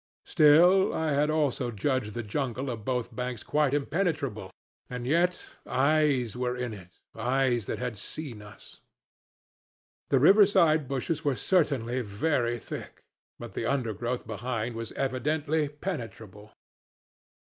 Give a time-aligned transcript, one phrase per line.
[0.25, 4.49] Still, I had also judged the jungle of both banks quite impenetrable
[4.89, 8.79] and yet eyes were in it, eyes that had seen us.
[10.09, 13.03] The river side bushes were certainly very thick;
[13.37, 16.51] but the undergrowth behind was evidently penetrable.